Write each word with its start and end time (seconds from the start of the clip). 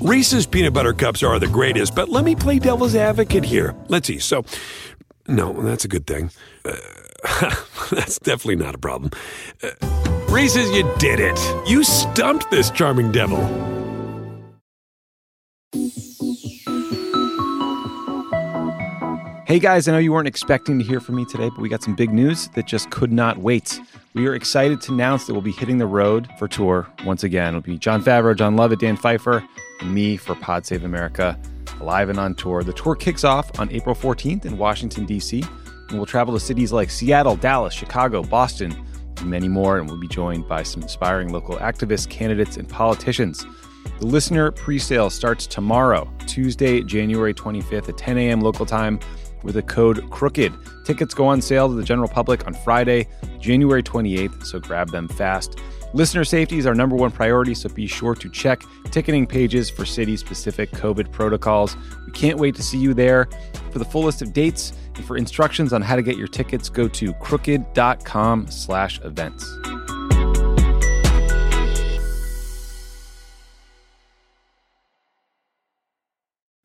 Reese's 0.00 0.46
peanut 0.46 0.72
butter 0.74 0.92
cups 0.92 1.24
are 1.24 1.40
the 1.40 1.48
greatest, 1.48 1.92
but 1.96 2.08
let 2.08 2.24
me 2.24 2.36
play 2.36 2.60
devil's 2.60 2.94
advocate 2.94 3.44
here. 3.44 3.74
Let's 3.88 4.06
see. 4.06 4.20
So, 4.20 4.44
no, 5.26 5.52
that's 5.62 5.84
a 5.84 5.88
good 5.88 6.06
thing. 6.06 6.30
Uh, 6.64 6.76
that's 7.90 8.20
definitely 8.20 8.64
not 8.64 8.76
a 8.76 8.78
problem. 8.78 9.10
Uh, 9.60 9.70
Reese's, 10.28 10.70
you 10.70 10.88
did 10.98 11.18
it. 11.18 11.36
You 11.68 11.82
stumped 11.82 12.48
this 12.48 12.70
charming 12.70 13.10
devil. 13.10 13.38
Hey 19.46 19.58
guys, 19.58 19.88
I 19.88 19.92
know 19.92 19.98
you 19.98 20.12
weren't 20.12 20.28
expecting 20.28 20.78
to 20.78 20.84
hear 20.84 21.00
from 21.00 21.16
me 21.16 21.24
today, 21.24 21.48
but 21.48 21.58
we 21.58 21.68
got 21.68 21.82
some 21.82 21.96
big 21.96 22.12
news 22.12 22.48
that 22.54 22.66
just 22.66 22.90
could 22.90 23.10
not 23.10 23.38
wait. 23.38 23.80
We 24.14 24.26
are 24.28 24.34
excited 24.34 24.80
to 24.82 24.92
announce 24.92 25.26
that 25.26 25.32
we'll 25.32 25.42
be 25.42 25.52
hitting 25.52 25.78
the 25.78 25.86
road 25.86 26.28
for 26.38 26.46
tour 26.46 26.86
once 27.04 27.24
again. 27.24 27.48
It'll 27.48 27.62
be 27.62 27.78
Jon 27.78 28.02
Favreau, 28.04 28.36
Jon 28.36 28.56
Lovett, 28.56 28.78
Dan 28.78 28.96
Pfeiffer, 28.96 29.42
me 29.84 30.16
for 30.16 30.34
Pod 30.34 30.66
Save 30.66 30.84
America, 30.84 31.38
live 31.80 32.08
and 32.08 32.18
on 32.18 32.34
tour. 32.34 32.62
The 32.62 32.72
tour 32.72 32.94
kicks 32.94 33.24
off 33.24 33.58
on 33.58 33.70
April 33.70 33.94
14th 33.94 34.44
in 34.44 34.58
Washington, 34.58 35.06
D.C., 35.06 35.44
and 35.88 35.96
we'll 35.96 36.06
travel 36.06 36.34
to 36.34 36.40
cities 36.40 36.72
like 36.72 36.90
Seattle, 36.90 37.36
Dallas, 37.36 37.72
Chicago, 37.72 38.22
Boston, 38.22 38.76
and 39.18 39.30
many 39.30 39.48
more, 39.48 39.78
and 39.78 39.88
we'll 39.88 40.00
be 40.00 40.08
joined 40.08 40.46
by 40.46 40.62
some 40.62 40.82
inspiring 40.82 41.32
local 41.32 41.56
activists, 41.56 42.08
candidates, 42.08 42.56
and 42.56 42.68
politicians. 42.68 43.46
The 43.98 44.06
listener 44.06 44.50
pre 44.50 44.78
sale 44.78 45.10
starts 45.10 45.46
tomorrow, 45.46 46.10
Tuesday, 46.26 46.82
January 46.82 47.34
25th 47.34 47.88
at 47.88 47.98
10 47.98 48.18
a.m. 48.18 48.40
local 48.40 48.64
time 48.64 49.00
with 49.42 49.54
the 49.54 49.62
code 49.62 50.10
CROOKED. 50.10 50.52
Tickets 50.84 51.14
go 51.14 51.26
on 51.26 51.40
sale 51.40 51.68
to 51.68 51.74
the 51.74 51.82
general 51.82 52.08
public 52.08 52.46
on 52.46 52.54
Friday, 52.54 53.08
January 53.40 53.82
28th, 53.82 54.46
so 54.46 54.58
grab 54.58 54.90
them 54.90 55.08
fast. 55.08 55.58
Listener 55.94 56.24
safety 56.24 56.58
is 56.58 56.66
our 56.66 56.74
number 56.74 56.96
one 56.96 57.10
priority, 57.10 57.54
so 57.54 57.68
be 57.68 57.86
sure 57.86 58.14
to 58.14 58.28
check 58.28 58.62
ticketing 58.90 59.26
pages 59.26 59.70
for 59.70 59.86
city 59.86 60.16
specific 60.16 60.70
COVID 60.72 61.10
protocols. 61.10 61.76
We 62.04 62.12
can't 62.12 62.38
wait 62.38 62.54
to 62.56 62.62
see 62.62 62.78
you 62.78 62.92
there. 62.92 63.28
For 63.72 63.78
the 63.78 63.84
full 63.84 64.02
list 64.02 64.20
of 64.20 64.32
dates 64.32 64.72
and 64.96 65.04
for 65.04 65.16
instructions 65.16 65.72
on 65.72 65.80
how 65.80 65.96
to 65.96 66.02
get 66.02 66.16
your 66.16 66.28
tickets, 66.28 66.68
go 66.68 66.88
to 66.88 67.14
crooked.com 67.14 68.48
slash 68.48 69.00
events. 69.02 69.50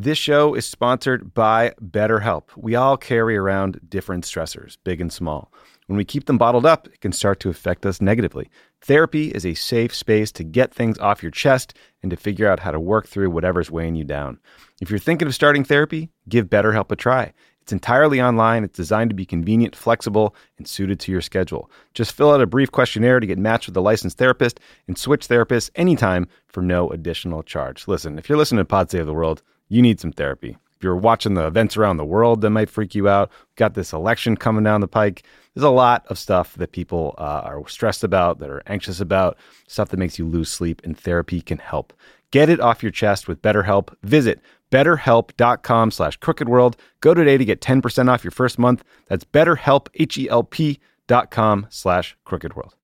This 0.00 0.16
show 0.16 0.54
is 0.54 0.64
sponsored 0.64 1.34
by 1.34 1.72
BetterHelp. 1.82 2.50
We 2.56 2.76
all 2.76 2.96
carry 2.96 3.36
around 3.36 3.80
different 3.88 4.22
stressors, 4.22 4.78
big 4.84 5.00
and 5.00 5.12
small. 5.12 5.52
When 5.88 5.96
we 5.96 6.04
keep 6.04 6.26
them 6.26 6.38
bottled 6.38 6.64
up, 6.64 6.86
it 6.86 7.00
can 7.00 7.10
start 7.10 7.40
to 7.40 7.48
affect 7.48 7.84
us 7.84 8.00
negatively. 8.00 8.48
Therapy 8.80 9.32
is 9.32 9.44
a 9.44 9.54
safe 9.54 9.92
space 9.92 10.30
to 10.32 10.44
get 10.44 10.72
things 10.72 11.00
off 11.00 11.20
your 11.20 11.32
chest 11.32 11.74
and 12.00 12.12
to 12.12 12.16
figure 12.16 12.48
out 12.48 12.60
how 12.60 12.70
to 12.70 12.78
work 12.78 13.08
through 13.08 13.30
whatever's 13.30 13.72
weighing 13.72 13.96
you 13.96 14.04
down. 14.04 14.38
If 14.80 14.88
you're 14.88 15.00
thinking 15.00 15.26
of 15.26 15.34
starting 15.34 15.64
therapy, 15.64 16.10
give 16.28 16.46
BetterHelp 16.46 16.92
a 16.92 16.96
try. 16.96 17.32
It's 17.62 17.72
entirely 17.72 18.22
online, 18.22 18.62
it's 18.62 18.76
designed 18.76 19.10
to 19.10 19.16
be 19.16 19.26
convenient, 19.26 19.74
flexible, 19.74 20.36
and 20.58 20.68
suited 20.68 21.00
to 21.00 21.12
your 21.12 21.22
schedule. 21.22 21.72
Just 21.92 22.12
fill 22.12 22.30
out 22.30 22.40
a 22.40 22.46
brief 22.46 22.70
questionnaire 22.70 23.18
to 23.18 23.26
get 23.26 23.36
matched 23.36 23.66
with 23.66 23.76
a 23.76 23.80
licensed 23.80 24.16
therapist 24.16 24.60
and 24.86 24.96
switch 24.96 25.26
therapists 25.26 25.70
anytime 25.74 26.28
for 26.46 26.62
no 26.62 26.88
additional 26.90 27.42
charge. 27.42 27.88
Listen, 27.88 28.16
if 28.16 28.28
you're 28.28 28.38
listening 28.38 28.60
to 28.60 28.64
Pod 28.64 28.92
Save 28.92 29.04
the 29.04 29.12
World, 29.12 29.42
you 29.68 29.82
need 29.82 30.00
some 30.00 30.12
therapy. 30.12 30.56
If 30.76 30.84
you're 30.84 30.96
watching 30.96 31.34
the 31.34 31.46
events 31.46 31.76
around 31.76 31.96
the 31.96 32.04
world 32.04 32.40
that 32.40 32.50
might 32.50 32.70
freak 32.70 32.94
you 32.94 33.08
out, 33.08 33.32
got 33.56 33.74
this 33.74 33.92
election 33.92 34.36
coming 34.36 34.62
down 34.62 34.80
the 34.80 34.86
pike. 34.86 35.24
There's 35.54 35.64
a 35.64 35.70
lot 35.70 36.06
of 36.06 36.18
stuff 36.18 36.54
that 36.54 36.70
people 36.70 37.16
uh, 37.18 37.42
are 37.44 37.66
stressed 37.68 38.04
about, 38.04 38.38
that 38.38 38.48
are 38.48 38.62
anxious 38.68 39.00
about, 39.00 39.36
stuff 39.66 39.88
that 39.88 39.96
makes 39.96 40.20
you 40.20 40.26
lose 40.26 40.48
sleep, 40.48 40.80
and 40.84 40.96
therapy 40.96 41.40
can 41.40 41.58
help. 41.58 41.92
Get 42.30 42.48
it 42.48 42.60
off 42.60 42.82
your 42.82 42.92
chest 42.92 43.26
with 43.26 43.42
BetterHelp. 43.42 43.92
Visit 44.04 44.40
betterhelp.com 44.70 45.90
slash 45.90 46.18
crookedworld. 46.20 46.74
Go 47.00 47.12
today 47.12 47.38
to 47.38 47.44
get 47.44 47.60
10% 47.60 48.08
off 48.08 48.22
your 48.22 48.30
first 48.30 48.58
month. 48.58 48.84
That's 49.08 49.24
betterhelp, 49.24 49.88
H-E-L-P 49.94 50.78
dot 51.08 51.30
com 51.30 51.66
slash 51.70 52.16
crookedworld. 52.24 52.77